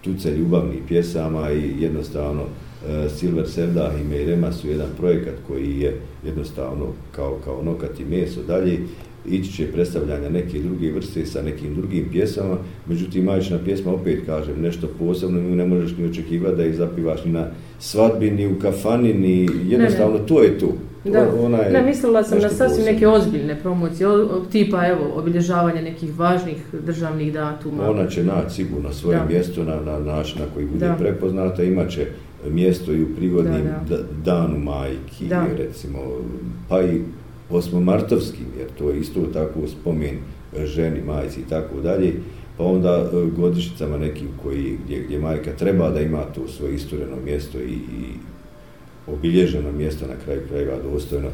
[0.01, 6.01] tuce ljubavnih pjesama i jednostavno e, Silver Sevdah i Mejrema su jedan projekat koji je
[6.25, 8.79] jednostavno kao, kao nokat i meso dalje
[9.29, 12.57] ići će predstavljanja neke druge vrste sa nekim drugim pjesama,
[12.87, 17.25] međutim majčina pjesma opet kažem nešto posebno, nju ne možeš ni očekivati da ih zapivaš
[17.25, 17.47] ni na
[17.79, 20.73] svadbi, ni u kafani, ni jednostavno to je to.
[21.05, 22.93] Da, ona je ne, mislila sam na sasvim posebno.
[22.93, 26.57] neke ozbiljne promocije, o- tipa evo, obilježavanja nekih važnih
[26.87, 27.91] državnih datuma.
[27.91, 29.25] Ona će naći sigurno svoje Da.
[29.25, 30.95] mjesto na, na način na koji bude Da.
[30.95, 32.07] prepoznata, imat će
[32.51, 35.47] mjesto i u prigodnim Da, da, danu majki, Da.
[35.59, 35.99] recimo,
[36.69, 37.01] pa i
[37.51, 40.19] osmomartovskim, jer to je isto tako spomen
[40.65, 42.13] ženi, majci i tako dalje,
[42.57, 47.17] pa onda e, godišnicama nekim koji, gdje, gdje majka treba da ima to svoje istureno
[47.25, 48.13] mjesto i, i
[49.07, 51.29] obilježeno mjesto na kraju krajeva dostojno.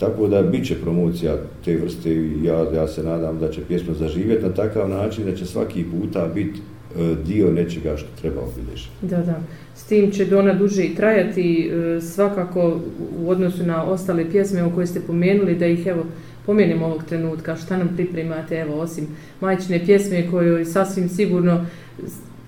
[0.00, 3.94] Tako da bit će promocija te vrste i ja, ja se nadam da će pjesma
[3.94, 8.90] zaživjeti na takav način da će svaki puta biti e, dio nečega što treba obilježiti.
[9.02, 9.40] Da, da.
[9.78, 12.80] S tim će ona duže i trajati, e, svakako
[13.18, 16.04] u odnosu na ostale pjesme o koje ste pomenuli, da ih evo
[16.46, 19.06] pomenemo ovog trenutka, šta nam pripremate, evo, osim
[19.40, 21.66] majčine pjesme kojoj sasvim sigurno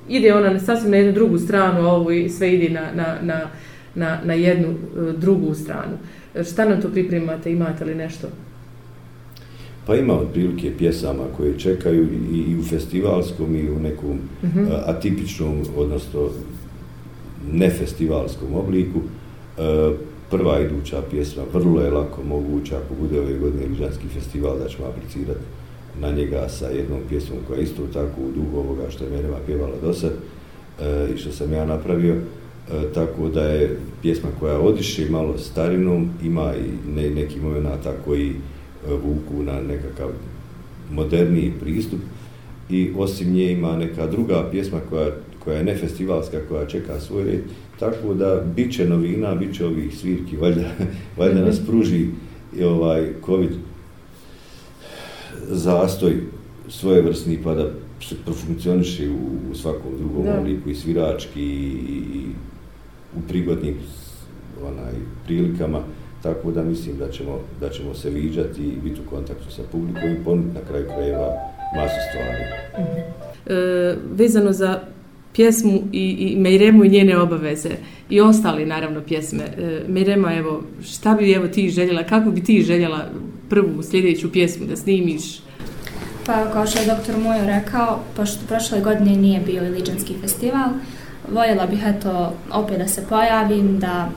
[0.09, 3.41] ide ona sasvim na jednu drugu stranu, a ovo sve ide na, na, na,
[3.95, 5.99] na, na jednu e, drugu stranu.
[6.35, 8.29] E, Šta nam to pripremate, imate li nešto?
[9.87, 14.65] Pa ima otprilike pjesama koje čekaju i, i u festivalskom i u nekom Mhm.
[14.71, 16.29] a, atipičnom, odnosno
[17.53, 18.99] nefestivalskom obliku.
[19.59, 19.91] E,
[20.31, 24.89] prva iduća pjesma vrlo je lako moguća, ako bude ove godine Rižanski festival, da ćemo
[24.89, 25.41] aplicirati
[26.01, 29.37] na njega sa jednom pjesmom koja je isto tako u dugu ovoga što je Merema
[29.47, 30.13] pjevala do sad
[30.81, 32.15] e, i što sam ja napravio.
[32.15, 32.21] E,
[32.95, 38.35] tako da je pjesma koja odiše malo starinom, ima i ne, neki momenata koji e,
[38.93, 40.09] vuku na nekakav
[40.93, 42.01] moderniji pristup
[42.71, 45.11] i osim nje ima neka druga pjesma koja,
[45.51, 47.41] koja je nefestivalska, koja čeka svoj red,
[47.79, 50.69] tako da bit će novina, bit će ovih svirki, valjda,
[51.19, 52.07] valjda nas pruži
[52.59, 53.51] i ovaj COVID
[55.49, 56.13] zastoj
[56.69, 57.71] svojevrsni pa da
[58.01, 60.41] se profunkcioniše u, u svakom drugom Da.
[60.41, 62.27] obliku i svirački i, i
[63.17, 63.75] u prigodnim
[64.63, 64.95] onaj,
[65.25, 65.83] prilikama,
[66.23, 70.11] tako da mislim da ćemo, da ćemo se viđati i biti u kontaktu sa publikom
[70.11, 71.29] i ponuditi na kraju krajeva
[71.77, 72.45] masu stvari.
[73.47, 74.81] e, vezano za
[75.35, 77.71] pjesmu i, i Mejremu i njene obaveze
[78.11, 79.45] i ostali naravno pjesme.
[79.45, 83.05] E, Mejrema, evo, šta bi evo ti željela, kako bi ti željela
[83.49, 85.41] prvu sljedeću pjesmu da snimiš?
[86.27, 90.69] Pa kao što je doktor Mojo rekao, pošto prošle godine nije bio Iliđanski festival,
[91.33, 94.11] voljela bih eto opet da se pojavim, da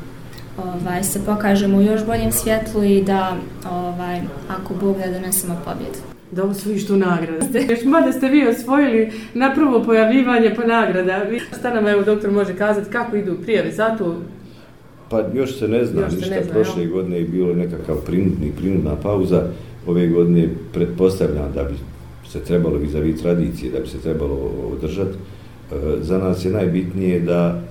[0.57, 3.37] ovaj, se pokažemo u još boljem svjetlu i da
[3.71, 6.12] ovaj, ako Bog da donesemo pobjedu.
[6.35, 7.45] Da osvojiš tu nagradu.
[7.69, 9.01] Još mada ste vi osvojili
[9.33, 11.17] na prvo pojavljivanje pa nagrada.
[11.19, 14.15] Vi- Šta nam evo doktor može kazati kako idu prijave za to?
[15.09, 18.51] Pa još se ne zna Još ništa, ne zna, prošle godine je bilo nekakav prinudni,
[18.57, 19.43] prinudna pauza,
[19.87, 21.73] ove godine pretpostavljam da bi
[22.29, 24.35] se trebalo vizavi tradicije, da bi se trebalo
[24.71, 25.17] održati.
[25.71, 27.61] E, Za nas je najbitnije da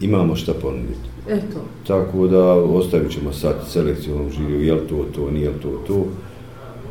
[0.00, 1.08] imamo šta ponuditi.
[1.28, 5.82] Eto, Tako da ostavit ćemo sad selekcijom žiriju, je li to to, nije li to
[5.86, 6.06] to.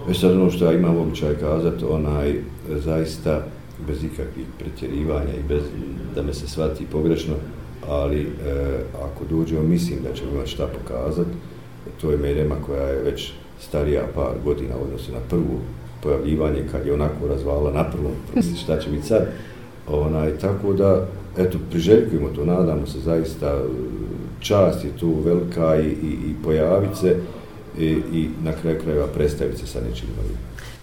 [0.09, 2.35] E sad ono što ja imam običaj kazati, onaj,
[2.69, 3.43] zaista
[3.87, 5.63] bez ikakvih pretjerivanja i bez
[6.15, 7.33] da me se shvati pogrešno,
[7.87, 8.27] ali e,
[8.95, 11.29] ako dođemo, mislim da ćemo imati šta pokazati.
[11.87, 15.59] E, to je Merema koja je već starija par godina u odnosu na prvu
[16.03, 19.27] pojavljivanje kad je onako razvala na prvom, pa šta će biti sad.
[19.87, 23.61] Onaj, tako da, eto, priželjkujemo to, nadamo se zaista, e,
[24.39, 27.17] čast je tu velika i, i, i pojavit se
[27.79, 30.37] i, i na kraju krajeva predstaviti se sa nečim novim.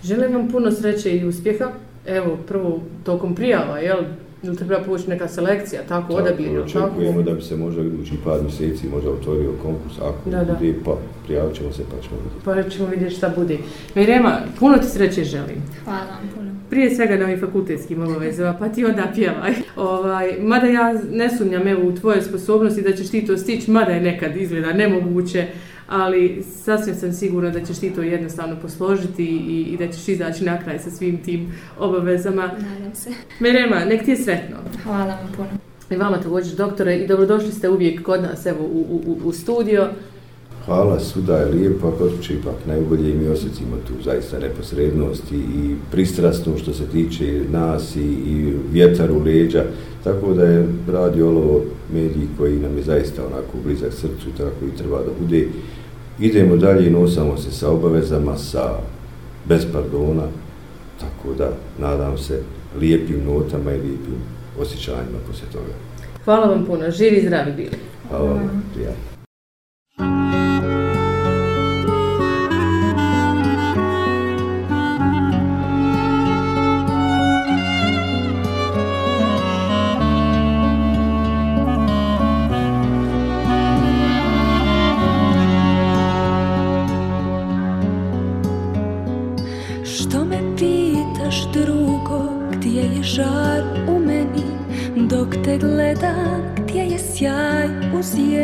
[0.05, 1.71] želim vam puno sreće i uspjeha.
[2.07, 3.99] Evo, prvo tokom prijava, jel?
[4.43, 6.87] Ili treba povući neka selekcija, tako, odabir, jel tako?
[6.87, 10.53] Očekujemo da bi se možda idući par mjeseci možda otvorio konkurs, ako Da, da.
[10.55, 12.45] bude, pa prijavit ćemo se pa ćemo vidjeti.
[12.45, 13.59] Pa ćemo vidjeti šta bude.
[13.95, 15.63] Mirema, puno ti sreće želim.
[15.85, 16.51] Hvala vam puno.
[16.71, 19.53] Prije svega na ovim fakultetskim obavezama, pa ti onda pjevaj.
[19.77, 23.93] Ovaj, mada ja ne sumnjam evo, u tvoje sposobnosti da ćeš ti to stići, mada
[23.93, 25.47] je nekad izgleda nemoguće,
[25.89, 30.45] ali sasvim sam sigurna da ćeš ti to jednostavno posložiti i, i da ćeš izaći
[30.45, 32.43] na kraj sa svim tim obavezama.
[32.43, 33.11] Nadam se.
[33.41, 34.57] Mirema, nek ti je sretno.
[34.85, 35.49] Hvala vam puno.
[35.91, 39.89] I vama također, doktore, i dobrodošli ste uvijek kod nas evo, u, u- u studio.
[40.67, 45.33] Hvala, svuda je lijepo, a kod kuće ipak najbolje i mi osjećamo tu zaista neposrednost
[45.33, 49.65] i, i pristrasno što se tiče nas i, i vjetar u leđa,
[50.05, 51.61] tako da je Radio Olovo
[51.93, 55.47] medij koji nam je zaista onako blizak srcu, tako i treba da bude.
[56.21, 58.79] Idemo dalje i nosamo se sa obavezama, sa
[59.49, 60.27] bez pardona,
[61.01, 62.41] tako da nadam se
[62.81, 64.17] lijepim notama i lijepim
[64.61, 65.73] osjećanjima poslije toga.
[66.25, 67.77] Hvala vam puno, živi i zdravi bili.
[68.09, 69.15] Hvala vam, prijatno.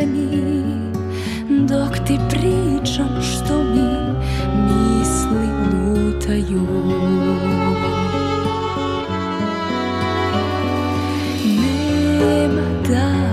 [0.01, 0.91] U sjeni
[1.49, 4.13] Dok ti pričam što mi
[4.63, 6.67] misli lutaju
[12.19, 13.30] Nema dana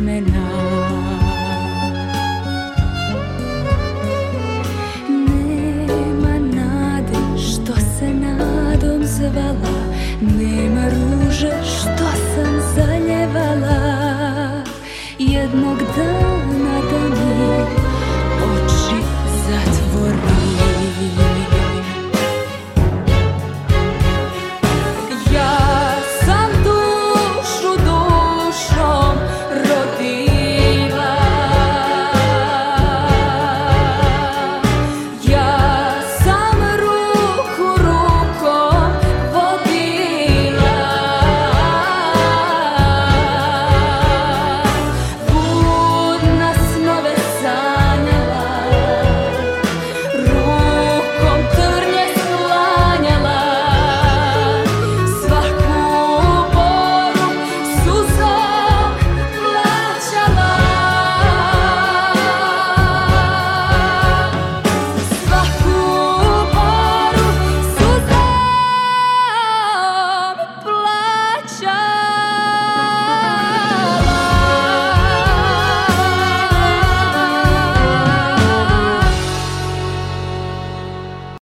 [0.00, 0.48] vremena.
[5.08, 9.90] Nema nade što se nadom zvala
[10.20, 14.00] Nema ruže što sam zaljevala.
[15.18, 16.39] Jednog dana